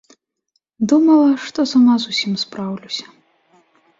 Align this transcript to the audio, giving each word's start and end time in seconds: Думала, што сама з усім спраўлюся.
Думала, 0.93 1.27
што 1.43 1.59
сама 1.73 1.93
з 2.05 2.13
усім 2.13 2.33
спраўлюся. 2.45 3.05